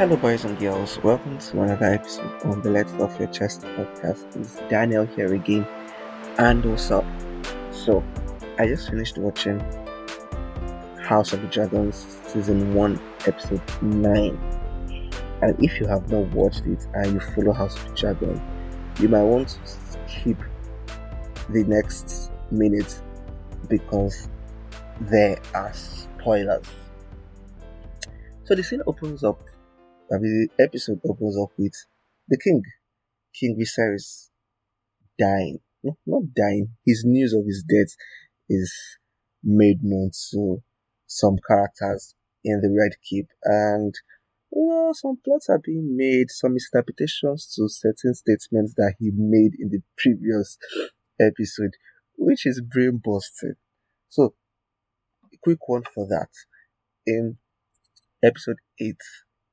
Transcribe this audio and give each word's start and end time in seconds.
Hello, 0.00 0.16
boys 0.16 0.46
and 0.46 0.58
girls. 0.58 0.98
Welcome 1.02 1.36
to 1.36 1.60
another 1.60 1.92
episode 1.92 2.32
of 2.44 2.62
the 2.62 2.70
Let 2.70 2.88
It 2.88 3.02
Off 3.02 3.18
Your 3.18 3.28
Chest 3.28 3.60
podcast. 3.60 4.34
It's 4.34 4.56
Daniel 4.70 5.04
here 5.04 5.34
again. 5.34 5.66
And 6.38 6.64
what's 6.64 6.90
up? 6.90 7.04
So, 7.70 8.02
I 8.58 8.66
just 8.66 8.88
finished 8.88 9.18
watching 9.18 9.60
House 11.02 11.34
of 11.34 11.42
the 11.42 11.48
Dragons 11.48 12.18
season 12.26 12.72
1, 12.72 12.98
episode 13.26 13.82
9. 13.82 14.38
And 15.42 15.62
if 15.62 15.78
you 15.78 15.86
have 15.86 16.10
not 16.10 16.30
watched 16.30 16.64
it 16.64 16.86
and 16.94 17.12
you 17.12 17.20
follow 17.20 17.52
House 17.52 17.76
of 17.76 17.90
the 17.90 17.94
Dragon, 17.94 18.40
you 19.00 19.08
might 19.10 19.24
want 19.24 19.48
to 19.48 20.08
skip 20.08 20.38
the 21.50 21.62
next 21.64 22.32
minute 22.50 23.02
because 23.68 24.30
there 24.98 25.38
are 25.52 25.74
spoilers. 25.74 26.64
So 28.44 28.54
the 28.54 28.62
scene 28.62 28.80
opens 28.86 29.22
up 29.24 29.49
I 30.12 30.18
mean, 30.18 30.48
the 30.56 30.64
episode 30.64 31.00
opens 31.08 31.36
up 31.40 31.50
with 31.56 31.74
the 32.28 32.38
king, 32.42 32.62
King 33.38 33.56
Viserys, 33.58 34.30
dying. 35.18 35.58
No, 35.82 35.96
not 36.06 36.34
dying. 36.36 36.76
His 36.84 37.04
news 37.06 37.32
of 37.32 37.46
his 37.46 37.62
death 37.62 37.94
is 38.48 38.72
made 39.42 39.78
known 39.82 40.10
to 40.30 40.62
some 41.06 41.36
characters 41.46 42.14
in 42.44 42.60
the 42.60 42.68
Red 42.76 42.96
Keep, 43.08 43.28
and 43.44 43.94
you 44.52 44.66
know, 44.66 44.92
some 44.92 45.18
plots 45.24 45.48
are 45.48 45.58
being 45.58 45.96
made, 45.96 46.30
some 46.30 46.54
misinterpretations 46.54 47.52
to 47.54 47.68
certain 47.68 48.14
statements 48.14 48.74
that 48.76 48.94
he 48.98 49.10
made 49.14 49.52
in 49.58 49.68
the 49.70 49.80
previous 49.96 50.58
episode, 51.20 51.74
which 52.16 52.46
is 52.46 52.60
brain 52.60 53.00
busting. 53.02 53.54
So, 54.08 54.34
a 55.32 55.36
quick 55.42 55.68
one 55.68 55.84
for 55.94 56.06
that. 56.08 56.28
In 57.06 57.38
episode 58.22 58.58
8, 58.80 58.96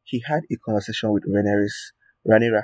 he 0.07 0.23
had 0.25 0.43
a 0.49 0.55
conversation 0.55 1.11
with 1.11 1.25
Rhaenyra's, 1.25 1.91
Rhaenyra, 2.25 2.63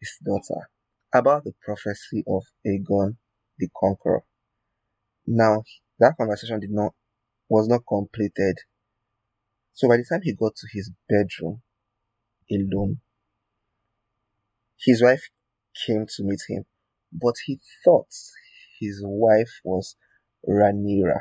his 0.00 0.16
daughter, 0.24 0.70
about 1.12 1.44
the 1.44 1.52
prophecy 1.62 2.24
of 2.26 2.44
Aegon 2.66 3.16
the 3.58 3.68
Conqueror. 3.78 4.22
Now, 5.26 5.62
that 5.98 6.16
conversation 6.16 6.58
did 6.58 6.70
not 6.70 6.94
was 7.50 7.68
not 7.68 7.82
completed. 7.86 8.56
So 9.74 9.88
by 9.88 9.98
the 9.98 10.06
time 10.08 10.22
he 10.22 10.32
got 10.32 10.56
to 10.56 10.66
his 10.72 10.90
bedroom 11.06 11.60
alone, 12.50 13.00
his 14.78 15.02
wife 15.02 15.28
came 15.86 16.06
to 16.16 16.24
meet 16.24 16.40
him, 16.48 16.64
but 17.12 17.34
he 17.44 17.60
thought 17.84 18.08
his 18.80 19.02
wife 19.04 19.60
was 19.64 19.96
Rhaenyra. 20.48 21.20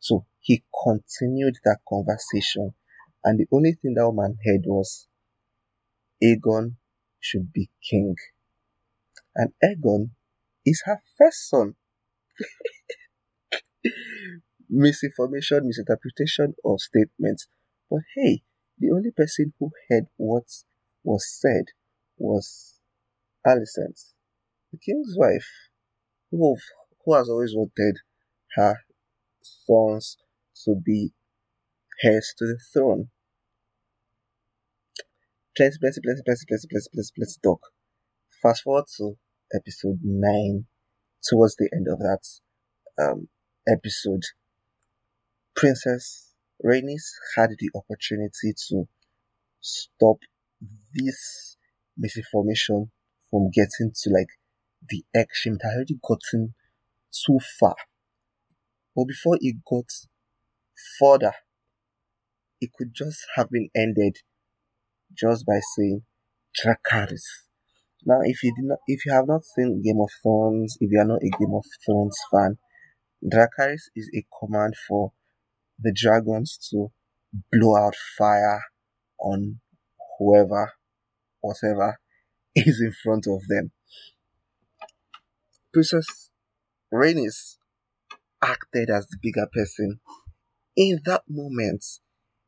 So 0.00 0.26
he 0.40 0.64
continued 0.84 1.54
that 1.64 1.78
conversation 1.88 2.74
and 3.24 3.38
the 3.38 3.46
only 3.52 3.72
thing 3.72 3.94
that 3.94 4.06
woman 4.06 4.38
heard 4.44 4.62
was 4.64 5.08
Aegon 6.22 6.76
should 7.18 7.52
be 7.52 7.70
king. 7.88 8.14
And 9.34 9.52
Aegon 9.62 10.10
is 10.64 10.82
her 10.86 10.98
first 11.18 11.48
son. 11.48 11.74
Misinformation, 14.68 15.66
misinterpretation 15.66 16.54
of 16.64 16.80
statements. 16.80 17.48
But 17.90 18.00
hey, 18.14 18.42
the 18.78 18.90
only 18.90 19.10
person 19.10 19.52
who 19.58 19.70
heard 19.88 20.06
what 20.16 20.44
was 21.02 21.26
said 21.28 21.66
was 22.16 22.78
Alicent, 23.46 24.12
the 24.72 24.78
king's 24.78 25.14
wife, 25.16 25.48
who, 26.30 26.56
who 27.04 27.14
has 27.14 27.28
always 27.28 27.54
wanted 27.54 27.98
her 28.54 28.76
sons 29.42 30.16
to 30.64 30.74
be 30.74 31.12
heirs 32.02 32.34
to 32.38 32.46
the 32.46 32.58
throne. 32.72 33.08
Plenty, 35.56 35.76
plenty, 35.80 36.00
plenty, 36.02 36.22
plenty, 36.24 36.42
plenty, 36.46 36.66
plenty, 36.68 36.88
plenty, 36.92 37.10
plenty 37.16 37.32
talk. 37.42 37.60
Fast 38.42 38.62
forward 38.62 38.84
to 38.96 39.16
episode 39.54 39.98
9, 40.02 40.64
towards 41.28 41.56
the 41.56 41.68
end 41.72 41.86
of 41.90 41.98
that 41.98 42.22
um, 43.02 43.28
episode, 43.68 44.22
Princess 45.54 46.34
Rhaenys 46.64 47.04
had 47.36 47.50
the 47.58 47.70
opportunity 47.74 48.54
to 48.68 48.88
stop 49.60 50.18
this 50.94 51.56
misinformation 51.96 52.90
from 53.30 53.50
getting 53.50 53.92
to 53.94 54.10
like 54.10 54.28
the 54.88 55.04
extreme. 55.14 55.56
It 55.56 55.66
had 55.66 55.74
already 55.76 55.98
gotten 56.02 56.54
too 57.12 57.38
far. 57.58 57.76
But 58.96 59.04
before 59.04 59.36
it 59.40 59.56
got 59.68 59.84
further, 60.98 61.32
it 62.60 62.70
could 62.76 62.94
just 62.94 63.20
have 63.36 63.50
been 63.50 63.68
ended 63.74 64.18
just 65.16 65.46
by 65.46 65.60
saying 65.76 66.02
Dracarys. 66.58 67.24
Now, 68.04 68.20
if 68.22 68.42
you 68.42 68.54
did 68.56 68.64
not, 68.64 68.78
if 68.86 69.04
you 69.04 69.12
have 69.12 69.26
not 69.26 69.44
seen 69.44 69.82
Game 69.82 70.00
of 70.00 70.10
Thrones, 70.22 70.76
if 70.80 70.90
you 70.90 71.00
are 71.00 71.04
not 71.04 71.22
a 71.22 71.30
Game 71.38 71.54
of 71.54 71.64
Thrones 71.84 72.16
fan, 72.32 72.58
Dracarys 73.22 73.90
is 73.94 74.10
a 74.14 74.24
command 74.38 74.74
for 74.88 75.12
the 75.78 75.92
dragons 75.94 76.58
to 76.70 76.90
blow 77.52 77.76
out 77.76 77.94
fire 78.16 78.62
on 79.18 79.60
whoever, 80.18 80.72
whatever 81.40 81.98
is 82.54 82.80
in 82.80 82.92
front 83.04 83.26
of 83.26 83.46
them. 83.48 83.72
Princess 85.72 86.30
Rhaenys 86.92 87.56
acted 88.42 88.90
as 88.90 89.06
the 89.06 89.18
bigger 89.22 89.46
person 89.52 90.00
in 90.76 91.00
that 91.04 91.22
moment 91.28 91.84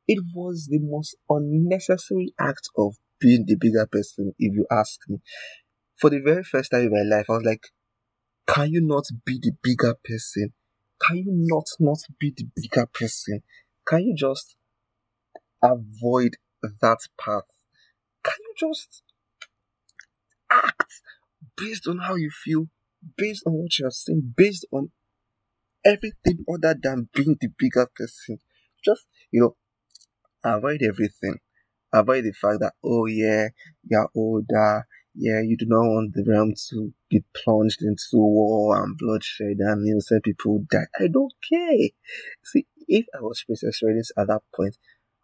it 0.09 0.23
was 0.35 0.69
the 0.71 0.79
most 0.81 1.17
unnecessary 1.29 2.35
act 2.39 2.69
of 2.77 2.97
being 3.21 3.45
the 3.47 3.57
bigger 3.57 3.87
person, 3.87 4.35
if 4.39 4.55
you 4.55 4.67
ask 4.71 5.01
me. 5.09 5.19
For 5.97 6.11
the 6.11 6.21
very 6.21 6.43
first 6.43 6.71
time 6.71 6.83
in 6.83 6.91
my 6.93 7.17
life, 7.17 7.27
I 7.29 7.35
was 7.35 7.45
like, 7.45 7.67
can 8.47 8.71
you 8.71 8.81
not 8.83 9.05
be 9.25 9.39
the 9.41 9.53
bigger 9.63 9.95
person? 10.05 10.53
Can 11.01 11.19
you 11.19 11.27
not 11.29 11.67
not 11.79 11.99
be 12.19 12.33
the 12.37 12.47
bigger 12.57 12.87
person? 12.87 13.43
Can 13.87 14.03
you 14.03 14.15
just 14.17 14.57
avoid 15.63 16.37
that 16.63 16.99
path? 17.19 17.45
Can 18.25 18.37
you 18.41 18.55
just 18.59 19.03
act 20.51 20.93
based 21.57 21.87
on 21.89 21.99
how 21.99 22.15
you 22.15 22.31
feel, 22.31 22.69
based 23.17 23.45
on 23.47 23.55
what 23.55 23.79
you're 23.79 23.91
saying, 23.91 24.35
based 24.37 24.67
on 24.73 24.91
everything 25.85 26.45
other 26.53 26.77
than 26.81 27.09
being 27.15 27.37
the 27.41 27.49
bigger 27.59 27.89
person? 27.95 28.39
Just, 28.85 29.07
you 29.31 29.41
know, 29.41 29.57
avoid 30.45 30.83
everything. 30.83 31.39
Avoid 31.93 32.25
the 32.25 32.33
fact 32.33 32.61
that, 32.61 32.75
oh 32.85 33.07
yeah, 33.07 33.49
you're 33.85 34.11
older, 34.15 34.87
yeah, 35.15 35.41
you 35.43 35.57
do 35.57 35.67
not 35.67 35.83
want 35.83 36.15
the 36.15 36.25
realm 36.27 36.55
to 36.71 36.93
be 37.11 37.23
plunged 37.35 37.83
into 37.83 38.07
war 38.15 38.83
and 38.83 38.97
bloodshed 38.97 39.59
and 39.59 39.87
innocent 39.87 40.25
people 40.25 40.65
die. 40.71 40.87
I 40.99 41.09
don't 41.09 41.35
care. 41.49 41.91
See, 42.45 42.67
if 42.89 43.07
I 43.15 43.21
was 43.21 43.45
Princess 43.45 43.81
Rhaenys 43.83 44.11
at 44.17 44.29
that 44.29 44.43
point, 44.55 44.77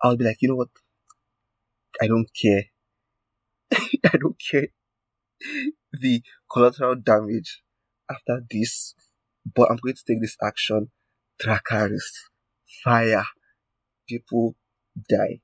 I 0.02 0.08
would 0.08 0.18
be 0.18 0.26
like, 0.26 0.38
you 0.40 0.48
know 0.48 0.56
what? 0.56 0.68
I 2.00 2.06
don't 2.06 2.28
care. 2.34 2.64
I 3.72 4.16
don't 4.18 4.36
care 4.38 4.68
the 5.92 6.22
collateral 6.50 6.96
damage 6.96 7.62
after 8.10 8.40
this, 8.50 8.94
but 9.54 9.70
I'm 9.70 9.78
going 9.82 9.94
to 9.94 10.04
take 10.06 10.20
this 10.20 10.36
action. 10.42 10.90
Dracarys, 11.42 12.02
fire, 12.82 13.24
people 14.08 14.56
die. 15.08 15.40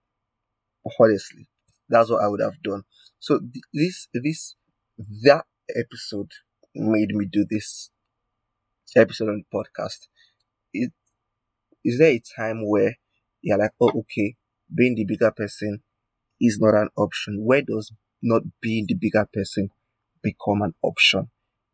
Honestly, 1.01 1.49
that's 1.89 2.11
what 2.11 2.23
I 2.23 2.29
would 2.29 2.41
have 2.41 2.63
done. 2.63 2.83
So 3.19 3.41
this, 3.73 4.09
this, 4.13 4.57
that 5.23 5.45
episode 5.75 6.31
made 6.75 7.15
me 7.15 7.27
do 7.31 7.47
this 7.49 7.91
episode 8.97 9.29
on 9.29 9.45
the 9.51 9.59
podcast. 9.59 10.09
Is, 10.73 10.91
is 11.85 11.99
there 11.99 12.13
a 12.13 12.23
time 12.37 12.69
where 12.69 12.97
you're 13.43 13.59
like, 13.59 13.73
oh, 13.81 13.91
okay, 14.01 14.37
being 14.75 14.95
the 14.95 15.05
bigger 15.05 15.31
person 15.31 15.81
is 16.41 16.59
not 16.61 16.75
an 16.75 16.89
option? 16.97 17.45
Where 17.45 17.63
does 17.63 17.93
not 18.23 18.43
being 18.61 18.87
the 18.89 18.95
bigger 18.95 19.27
person 19.33 19.71
become 20.23 20.63
an 20.63 20.75
option? 20.83 21.31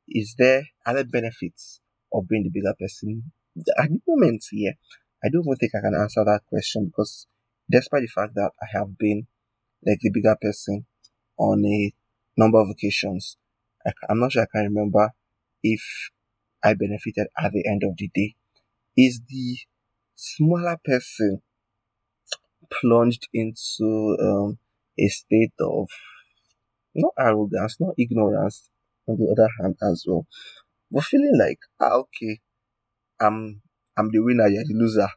Is 0.08 0.34
there 0.38 0.64
other 0.84 1.04
benefits 1.04 1.80
of 2.12 2.28
being 2.28 2.44
the 2.44 2.50
bigger 2.50 2.74
person? 2.78 3.32
At 3.78 3.90
the 3.90 4.00
moment, 4.06 4.44
yeah, 4.52 4.72
I 5.24 5.28
don't 5.28 5.44
even 5.46 5.56
think 5.56 5.72
I 5.74 5.80
can 5.80 5.94
answer 5.94 6.24
that 6.24 6.42
question 6.48 6.86
because 6.86 7.26
despite 7.70 8.02
the 8.02 8.08
fact 8.08 8.34
that 8.34 8.50
I 8.62 8.66
have 8.78 8.98
been 8.98 9.26
like 9.86 9.98
the 10.00 10.10
bigger 10.10 10.36
person 10.40 10.86
on 11.38 11.64
a 11.64 11.92
number 12.36 12.60
of 12.60 12.68
occasions. 12.70 13.36
I, 13.86 13.92
am 14.10 14.20
not 14.20 14.32
sure 14.32 14.42
I 14.42 14.46
can 14.52 14.64
remember 14.74 15.10
if 15.62 15.82
I 16.62 16.74
benefited 16.74 17.28
at 17.38 17.52
the 17.52 17.66
end 17.66 17.82
of 17.84 17.96
the 17.96 18.10
day. 18.14 18.34
Is 18.96 19.20
the 19.28 19.58
smaller 20.14 20.76
person 20.84 21.42
plunged 22.80 23.28
into 23.32 24.16
um, 24.20 24.58
a 24.98 25.08
state 25.08 25.52
of 25.60 25.88
not 26.94 27.12
arrogance, 27.18 27.76
not 27.80 27.94
ignorance, 27.96 28.68
on 29.08 29.16
the 29.16 29.30
other 29.30 29.48
hand 29.60 29.76
as 29.82 30.04
well, 30.06 30.26
but 30.90 31.04
feeling 31.04 31.38
like 31.38 31.58
ah 31.80 31.94
okay, 32.02 32.40
I'm 33.20 33.62
I'm 33.96 34.10
the 34.10 34.20
winner, 34.20 34.48
you're 34.48 34.64
the 34.64 34.74
loser 34.74 35.08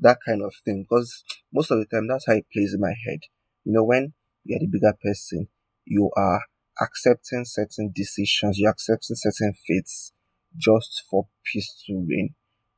that 0.00 0.18
kind 0.26 0.42
of 0.42 0.54
thing. 0.64 0.86
Because 0.88 1.24
most 1.52 1.70
of 1.70 1.78
the 1.78 1.86
time, 1.86 2.08
that's 2.08 2.26
how 2.26 2.34
it 2.34 2.46
plays 2.52 2.74
in 2.74 2.80
my 2.80 2.94
head. 3.06 3.20
You 3.64 3.72
know, 3.72 3.84
when 3.84 4.14
you're 4.44 4.58
the 4.60 4.66
bigger 4.66 4.94
person. 5.02 5.48
You 5.84 6.10
are 6.16 6.42
accepting 6.80 7.44
certain 7.44 7.92
decisions, 7.94 8.58
you're 8.58 8.70
accepting 8.70 9.16
certain 9.16 9.54
fates 9.66 10.12
just 10.56 11.04
for 11.10 11.28
peace 11.44 11.82
to 11.86 12.06
reign. 12.08 12.34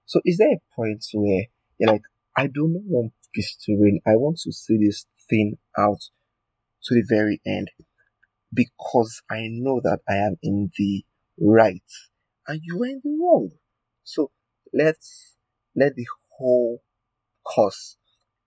So 0.06 0.20
is 0.24 0.38
there 0.38 0.52
a 0.52 0.60
point 0.74 1.04
where 1.14 1.44
you're 1.78 1.92
like, 1.92 2.02
I 2.36 2.46
do 2.46 2.68
not 2.68 2.82
want 2.84 3.12
peace 3.34 3.56
to 3.64 3.76
reign. 3.80 4.00
I 4.06 4.16
want 4.16 4.38
to 4.44 4.52
see 4.52 4.78
this 4.78 5.06
thing 5.28 5.58
out 5.78 6.00
to 6.84 6.94
the 6.94 7.04
very 7.08 7.40
end 7.46 7.70
because 8.52 9.22
I 9.30 9.48
know 9.50 9.80
that 9.82 10.00
I 10.08 10.16
am 10.16 10.36
in 10.42 10.70
the 10.76 11.04
right 11.38 11.82
and 12.46 12.60
you 12.62 12.82
are 12.82 12.86
in 12.86 13.00
the 13.04 13.18
wrong. 13.20 13.50
So 14.04 14.30
let's 14.72 15.36
let 15.76 15.94
the 15.94 16.06
whole 16.36 16.81
course, 17.54 17.96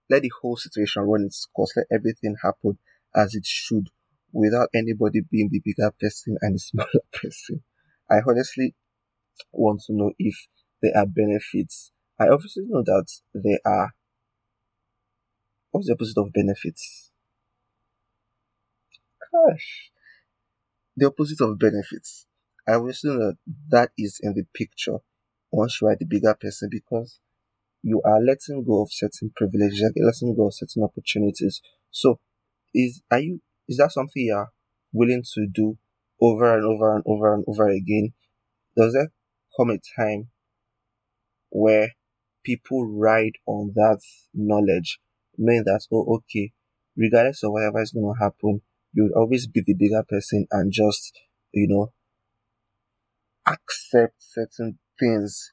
let 0.10 0.24
the 0.24 0.32
whole 0.42 0.58
situation 0.58 1.04
run 1.04 1.26
its 1.26 1.48
course, 1.56 1.74
let 1.78 1.88
everything 1.92 2.36
happen 2.44 2.78
as 3.16 3.36
it 3.36 3.46
should 3.46 3.90
without 4.34 4.70
anybody 4.76 5.22
being 5.22 5.50
the 5.52 5.62
bigger 5.64 5.92
person 6.00 6.38
and 6.42 6.56
the 6.56 6.60
smaller 6.60 7.02
person. 7.14 7.64
I 8.12 8.18
honestly 8.28 8.76
want 9.52 9.82
to 9.88 9.94
know 9.94 10.14
if 10.20 10.48
there 10.82 10.98
are 10.98 11.06
benefits. 11.08 11.92
I 12.20 12.28
obviously 12.30 12.66
know 12.68 12.84
that 12.84 13.08
there 13.34 13.60
are. 13.66 13.94
What's 15.72 15.88
the 15.88 15.94
opposite 15.94 16.18
of 16.18 16.34
benefits? 16.34 17.12
Gosh. 19.32 19.92
The 20.98 21.06
opposite 21.08 21.40
of 21.42 21.58
benefits. 21.58 22.28
I 22.68 22.74
obviously 22.74 23.12
know 23.12 23.20
that 23.20 23.38
that 23.70 23.92
is 23.98 24.20
in 24.22 24.34
the 24.34 24.44
picture 24.54 24.98
once 25.52 25.80
you 25.80 25.88
are 25.88 25.96
the 25.96 26.06
bigger 26.06 26.34
person 26.34 26.68
because 26.70 27.20
you 27.86 28.02
are 28.04 28.20
letting 28.20 28.64
go 28.66 28.82
of 28.82 28.90
certain 28.92 29.32
privileges, 29.36 29.80
you're 29.96 30.08
letting 30.08 30.36
go 30.36 30.48
of 30.48 30.56
certain 30.56 30.84
opportunities. 30.84 31.62
So, 31.92 32.20
is 32.74 33.04
are 33.12 33.20
you 33.20 33.42
is 33.70 33.78
that 33.78 33.92
something 33.92 34.24
you 34.24 34.34
are 34.34 34.50
willing 34.92 35.24
to 35.36 35.48
do 35.48 35.78
over 36.20 36.56
and 36.56 36.66
over 36.66 36.96
and 36.96 37.04
over 37.06 37.36
and 37.36 37.46
over 37.48 37.70
again? 37.70 38.14
Does 38.76 38.94
there 38.94 39.12
come 39.56 39.70
a 39.70 39.78
time 39.96 40.30
where 41.50 41.92
people 42.44 42.88
ride 42.88 43.36
on 43.46 43.74
that 43.76 44.02
knowledge, 44.34 45.00
knowing 45.38 45.64
that 45.66 45.82
oh 45.94 46.16
okay, 46.16 46.54
regardless 46.98 47.44
of 47.44 47.52
whatever 47.52 47.84
is 47.84 47.92
going 47.92 48.16
to 48.16 48.20
happen, 48.20 48.62
you 48.94 49.04
will 49.04 49.22
always 49.22 49.46
be 49.46 49.62
the 49.64 49.76
bigger 49.76 50.04
person 50.10 50.48
and 50.50 50.72
just 50.72 51.20
you 51.54 51.68
know 51.68 51.94
accept 53.46 54.16
certain 54.18 54.80
things 55.00 55.52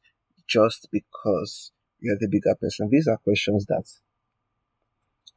just 0.48 0.88
because 0.90 1.72
you're 2.02 2.18
the 2.18 2.28
bigger 2.28 2.54
person? 2.54 2.88
These 2.90 3.08
are 3.08 3.16
questions 3.16 3.66
that 3.66 3.84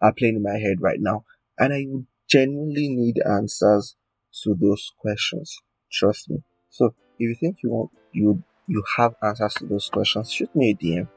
are 0.01 0.13
playing 0.13 0.35
in 0.37 0.43
my 0.43 0.57
head 0.57 0.81
right 0.81 0.99
now. 0.99 1.23
And 1.57 1.73
I 1.73 1.85
genuinely 2.27 2.89
need 2.89 3.21
answers 3.25 3.95
to 4.43 4.55
those 4.59 4.91
questions. 4.99 5.57
Trust 5.91 6.29
me. 6.29 6.43
So 6.69 6.87
if 6.87 6.93
you 7.19 7.35
think 7.35 7.57
you 7.63 7.69
want 7.69 7.91
you 8.11 8.43
you 8.67 8.83
have 8.97 9.15
answers 9.21 9.53
to 9.55 9.65
those 9.65 9.89
questions, 9.89 10.31
shoot 10.31 10.53
me 10.55 10.71
a 10.71 10.75
DM 10.75 11.07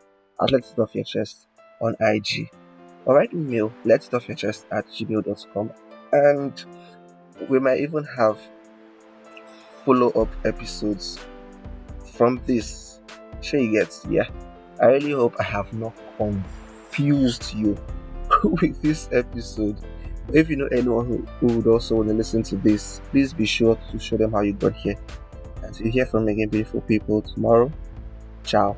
at 0.40 0.52
Let 0.52 0.64
It 0.70 0.78
Off 0.78 0.94
Your 0.94 1.04
Chest 1.04 1.48
on 1.80 1.96
IG. 2.00 2.50
Or 3.04 3.16
write 3.16 3.32
email 3.32 3.72
let 3.84 4.06
it 4.06 4.12
off 4.14 4.28
your 4.28 4.36
chest 4.36 4.66
at 4.70 4.86
gmail.com. 4.88 5.72
And 6.12 6.64
we 7.48 7.58
might 7.58 7.80
even 7.80 8.04
have 8.04 8.38
follow 9.84 10.10
up 10.10 10.28
episodes 10.44 11.18
from 12.04 12.40
this. 12.46 13.00
Sure 13.40 13.60
you 13.60 13.72
get 13.72 13.94
yeah. 14.10 14.28
I 14.80 14.86
really 14.86 15.12
hope 15.12 15.34
I 15.38 15.42
have 15.42 15.72
not 15.72 15.94
confused 16.16 17.54
you 17.54 17.76
with 18.44 18.80
this 18.82 19.08
episode. 19.12 19.76
If 20.32 20.50
you 20.50 20.56
know 20.56 20.68
anyone 20.68 21.06
who, 21.06 21.18
who 21.40 21.56
would 21.58 21.66
also 21.66 21.96
want 21.96 22.08
to 22.08 22.14
listen 22.14 22.42
to 22.44 22.56
this, 22.56 23.00
please 23.10 23.32
be 23.32 23.46
sure 23.46 23.78
to 23.90 23.98
show 23.98 24.16
them 24.16 24.32
how 24.32 24.40
you 24.40 24.52
got 24.52 24.74
here. 24.74 24.96
And 25.62 25.74
to 25.74 25.90
hear 25.90 26.06
from 26.06 26.28
again, 26.28 26.48
beautiful 26.48 26.82
people, 26.82 27.22
tomorrow. 27.22 27.72
Ciao. 28.44 28.76